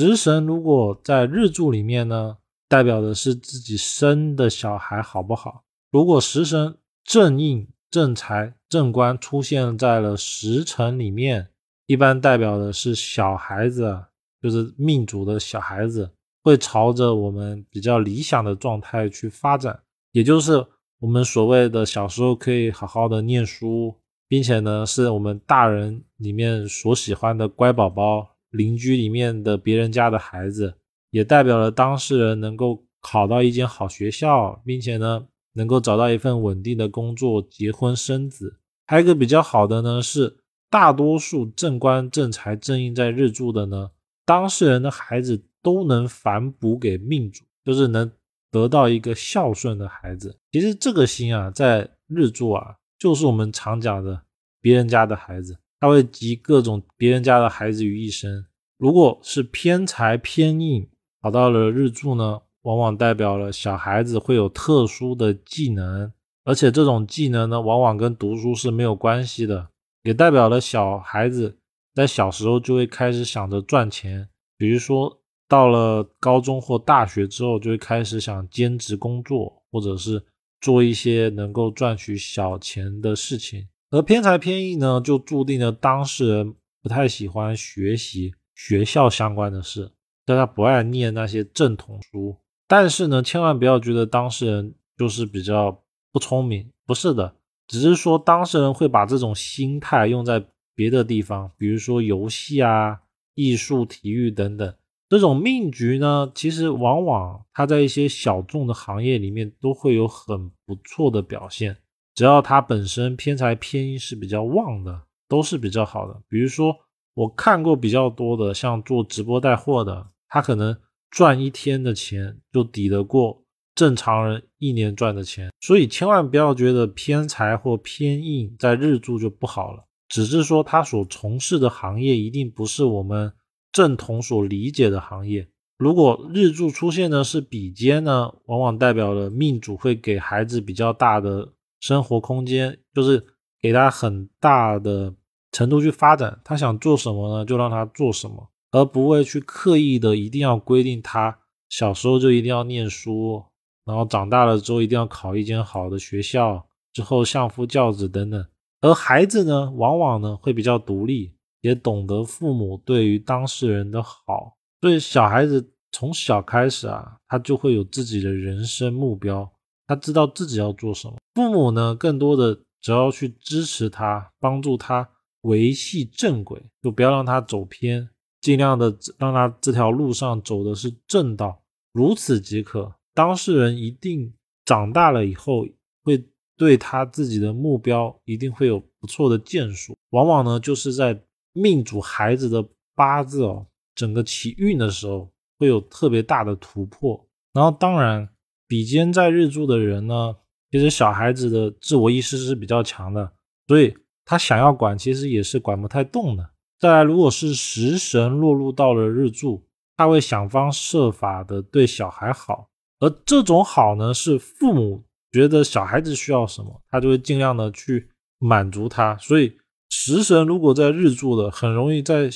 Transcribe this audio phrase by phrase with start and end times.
[0.00, 2.38] 食神如果在日柱里面呢，
[2.70, 5.62] 代表的是自己生的小孩好不好？
[5.90, 11.50] 如果食神正印、正财、正官出现在了时辰里面，
[11.84, 14.04] 一般代表的是小孩子，
[14.40, 16.10] 就是命主的小孩子
[16.42, 19.82] 会朝着我们比较理想的状态去发展，
[20.12, 20.64] 也就是
[21.00, 23.94] 我们所谓的小时候可以好好的念书，
[24.26, 28.29] 并且呢，是我们大人里面所喜欢的乖宝宝。
[28.50, 30.74] 邻居里面的别人家的孩子，
[31.10, 38.58] 也代表了当事人能够考到一间好学校，并且呢，能够找到一份稳定的工作，结婚生子。
[38.86, 43.90] 还有一个比较好的呢，是大多数正官、正财、正印在日柱的呢，
[44.24, 48.10] 当事人的孩子都能反哺给命主，就是能
[48.50, 50.36] 得到一个孝顺的孩子。
[50.50, 54.22] 其实这个星啊，在日柱啊，就是我们常讲的
[54.60, 55.56] 别人家的孩子。
[55.80, 58.44] 他会集各种别人家的孩子于一身。
[58.76, 60.88] 如果是偏财偏印
[61.20, 66.12] 跑到了日柱呢，往往代表了小孩子会有特殊的技能，
[66.44, 69.68] 而且这种技能呢，往往跟读书是没有关系的，
[70.02, 71.58] 也代表了小孩子
[71.94, 74.28] 在小时候就会开始想着赚钱。
[74.58, 80.22] 比如说到了高中或大学之后，就会开始想兼职工作，或者是
[80.60, 83.66] 做一些能够赚取小钱的事情。
[83.90, 89.90] 而偏财偏印呢，就注定了当事人不太喜欢学习学校相关的事，
[90.24, 92.36] 大家不爱念那些正统书。
[92.68, 97.34] 但是呢，千万不要觉得当事人就是比较不聪明，不是的，
[97.66, 100.46] 只是说当事人会把这种心态用在
[100.76, 103.00] 别的地方，比如说游戏啊、
[103.34, 104.72] 艺术、体育等等。
[105.08, 111.76] 这种命局呢，其实往往他在一些小众的行业里面都会有很不错的表现。
[112.20, 116.20] 只要他本身偏财偏印是比较旺的，都是比较好的。
[116.28, 116.76] 比如说，
[117.14, 120.76] 我看过比较多的，像做直播带货的，他可能
[121.10, 123.42] 赚一天的钱就抵得过
[123.74, 125.50] 正常人一年赚的钱。
[125.62, 133.32] 所以千万不要觉得偏财或偏印在日柱就不好了，只是说他所从事的行业一定不是我们
[133.72, 135.48] 正统所理解的行业。
[135.78, 141.54] 如果日柱出现的是比肩呢，往往代表了命主会给孩子比较大的。
[141.80, 143.26] 生活空间就是
[143.60, 145.14] 给他很大的
[145.50, 153.42] 程度去发展，他想做什么呢，就让他做什么，而不会去刻意的一定要规定他小时候就一定要念书，
[153.84, 158.46] 然后长大了之后一定要考一间好的学校，之后相夫教子等等。
[158.82, 169.50] 而孩子呢，往往呢会比较独立，也懂得父母对于当事人的好，所以小孩子从小开始啊，他就会有自己的人生目标。
[169.86, 175.08] 他知道自己要做什么，父母呢，更多的只要去支持他，帮助他
[175.40, 178.10] 维系正轨，就不要让他走偏，
[178.42, 181.62] 尽量的让他这条路上走的是正道，
[181.94, 182.94] 如此即可。
[183.14, 184.30] 当事人一定
[184.66, 185.66] 长大了以后，
[186.04, 186.22] 会
[186.58, 189.96] 对他自己的目标一定会有不错的建树。
[190.10, 191.18] 往往呢，就是在
[191.54, 192.62] 命主孩子的
[192.94, 197.26] 八字哦，整个起运的时候，会有特别大的突破。
[197.54, 198.28] 然后当然。
[198.70, 200.36] 比肩在日柱的人呢，
[200.70, 203.32] 其实小孩子的自我意识是比较强的，
[203.66, 203.94] 所以
[204.24, 206.50] 他想要管，其实也是管不太动的。
[206.78, 209.66] 再来，如果是食神落入到了日柱，
[209.96, 212.68] 他会想方设法的对小孩好，
[213.00, 219.16] 而这种好呢，是父母觉得小孩子需要什么，他就会尽量的去满足他。
[219.18, 219.52] 所以
[219.90, 222.30] 食神如果在日柱的，很容易在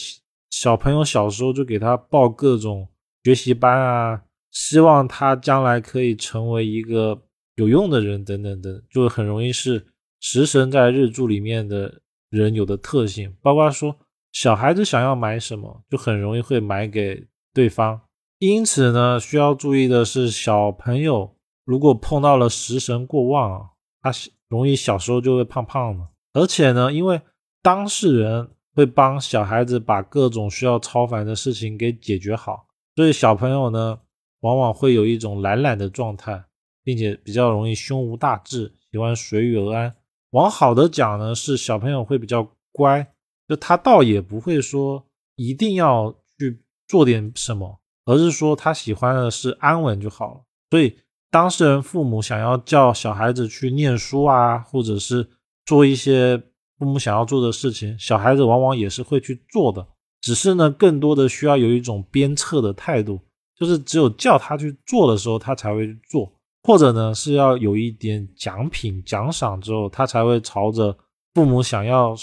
[0.50, 2.88] 小朋友小时候就给他报各种
[3.22, 4.22] 学习班啊。
[4.50, 7.22] 希望他将来可以成为一个
[7.56, 9.86] 有用的人，等等等，就很容易是
[10.20, 12.00] 食神在日柱里面的
[12.30, 13.34] 人有的特性。
[13.42, 13.96] 包括说
[14.32, 18.00] 小孩子想要买什么，就很容易会买给对方。
[18.38, 23.66] 因此呢，需要注意的是，小朋友如果碰到了食神过旺啊，
[24.02, 24.10] 他
[24.48, 26.08] 容易小时候就会胖胖的。
[26.32, 27.20] 而且呢，因为
[27.62, 32.66] 当事人会帮小孩子把各种需要超凡的事情给解决好，
[32.96, 34.00] 所以小朋友呢。
[34.40, 36.44] 往往会有一种懒懒的状态，
[36.84, 39.92] 并且比较容易胸无大志，喜欢随遇而安。
[40.30, 43.04] 往好的讲呢，是小朋友会比较乖，
[43.48, 45.04] 就他倒也不会说
[45.36, 50.40] 一定要去做点什么，而是说他喜欢的是安稳就好了。
[50.70, 50.96] 所以
[51.30, 55.28] 当事人父母想要叫小孩子去念书啊，或者是
[55.64, 56.36] 做一些
[56.78, 59.86] 父母想要做的事情，小孩子往往也是会去做的，
[60.20, 63.20] 只是呢，更多的需要有一种鞭策的态度。
[63.56, 66.32] 就是只有叫他去做的时候，他才会去做，
[66.64, 70.96] 或者呢是要有一点奖品奖赏之后，他才会朝着
[71.34, 72.16] 父母想要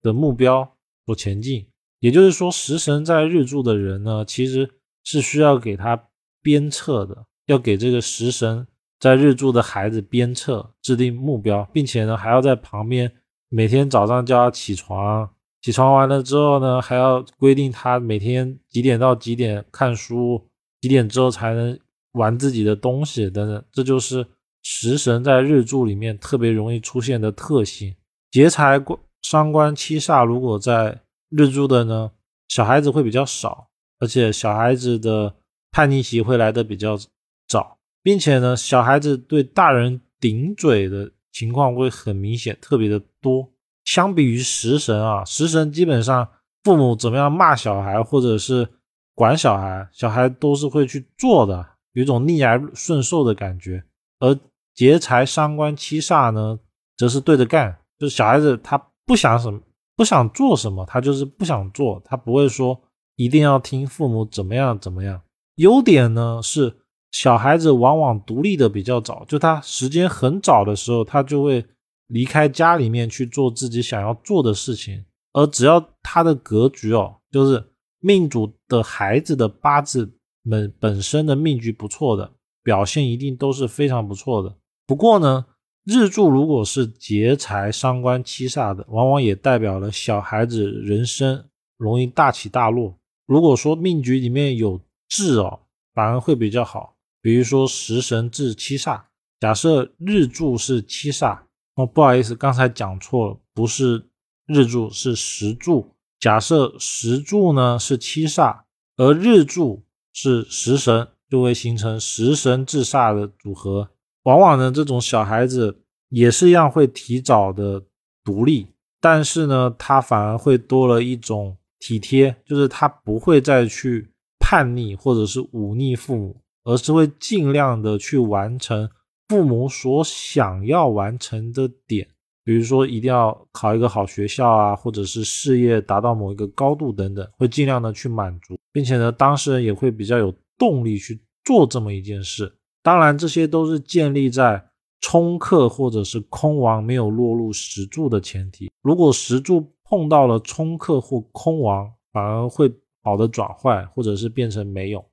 [0.00, 1.66] 的目标所前进。
[1.98, 4.70] 也就是说，食神在日柱的人呢，其实
[5.04, 6.02] 是需要给他
[6.40, 8.66] 鞭策的，要给这个食神
[8.98, 13.12] 在日柱的孩子鞭策，制定目标，并且呢还要在旁边
[13.50, 15.28] 每天早上叫他起床，
[15.60, 20.48] 起床完了之后呢还要规定他每天几点到几点看书，
[20.80, 21.78] 几点之后才能
[22.12, 24.26] 玩自己的东西等等，这就是
[24.62, 27.94] 食神在日柱里面特别容易出现的特性。
[28.30, 32.10] 劫财官伤官七煞如果在日柱的呢，
[32.48, 33.68] 小孩子会比较少。
[34.02, 35.34] 而且小孩子的
[35.70, 36.98] 叛逆期会来的比较
[37.46, 43.46] 早，并且呢，小孩子对大人顶嘴的情况会很明显，特别的多。
[43.84, 46.26] 相比于食神啊，食神基本上
[46.64, 48.66] 父母怎么样骂小孩或者是
[49.14, 53.84] 管小孩，小孩都是会去做的，有一种逆来顺受的感觉。
[54.18, 54.38] 而
[54.74, 56.58] 劫财伤官七煞呢，
[56.96, 59.60] 则是对着干，就是小孩子他不想什么，
[59.96, 62.80] 不想做什么，他就是不想做，他不会说。
[63.16, 65.20] 一定要听父母怎么样怎么样。
[65.56, 66.74] 优点呢是
[67.10, 71.62] 小孩子往往独立的比较早，就他时间很早的时候，他就会
[72.06, 75.04] 离开家里面去做自己想要做的事情。
[75.34, 77.62] 而只要他的格局哦，就是
[77.98, 80.10] 命主的孩子的八字
[80.48, 82.32] 本本身的命局不错的，
[82.62, 84.56] 表现一定都是非常不错的。
[84.86, 85.46] 不过呢，
[85.84, 91.44] 日柱如果是劫财伤官七煞的，往往也代表了小孩子人生
[91.76, 92.98] 容易大起大落。
[93.26, 95.60] 如果说命局里面有智哦，
[95.94, 96.96] 反而会比较好。
[97.22, 99.02] 比如说食神制七煞，
[99.38, 101.40] 假设日柱是七煞
[101.74, 104.08] 哦，不好意思，刚才讲错了，不是
[104.46, 105.94] 日柱是时柱。
[106.18, 108.62] 假设时柱呢是七煞，
[108.96, 113.90] 而日柱是食神，就会形成食神制煞的组合。
[114.24, 117.82] 往往呢，这种小孩子也是一样会提早的
[118.24, 118.66] 独立，
[119.00, 121.56] 但是呢，他反而会多了一种。
[121.82, 128.86] 体贴就是他不会再去叛逆或者是忤逆父母，而是会尽量的去完成
[129.28, 132.06] 父母所想要完成的点，
[132.44, 142.52] 比如说一定要考一个好学校啊，或者是事业达到某一个高度等等，会尽量的去满足，并且呢，当事人也会比较有动力去做这么一件事。
[142.82, 144.64] 当然，这些都是建立在
[145.00, 148.70] 冲克或者是空亡没有落入石柱的前提。
[148.82, 152.72] 如果石柱，碰到了冲克或空亡，反而会
[153.02, 155.04] 好的转坏，或者是变成没有。